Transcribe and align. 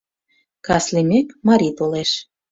Кас 0.65 0.85
лиймек, 0.93 1.27
Мари 1.47 1.69
толеш 1.77 2.11